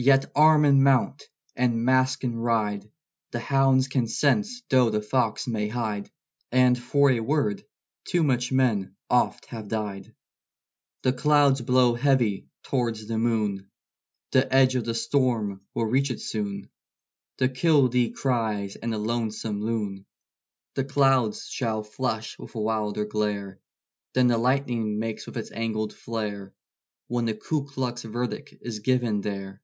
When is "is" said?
28.60-28.78